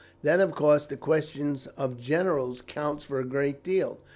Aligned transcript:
Then, 0.23 0.39
of 0.41 0.53
course, 0.55 0.87
the 0.87 0.97
question 0.97 1.59
of 1.77 1.99
generals 1.99 2.63
counts 2.63 3.05
for 3.05 3.19
a 3.19 3.23
great 3.23 3.61
deal. 3.63 3.99